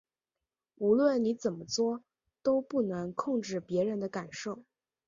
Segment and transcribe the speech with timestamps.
[0.77, 2.01] 无论你怎么作，
[2.41, 4.63] 都不能控制別人的感受